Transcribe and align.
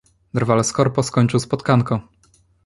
Drwal 0.33 0.63
z 0.63 0.71
korpo 0.73 1.03
skończył 1.03 1.39
spotkanko. 1.39 2.01